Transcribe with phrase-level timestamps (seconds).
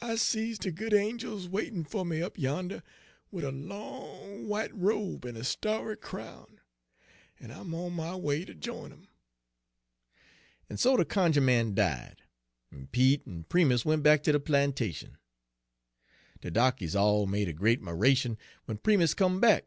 [0.00, 2.82] I sees de good angels waitin' fer me up yander,
[3.30, 6.60] wid a long w'ite robe en a starry crown,
[7.38, 9.08] en I'm on my way ter jine 'em.'
[10.68, 12.22] En so de cunjuh man died,
[12.72, 15.16] en Pete en Primus went back ter de plantation.
[16.40, 18.36] "De darkies all made a great 'miration
[18.66, 19.66] w'en Primus come back.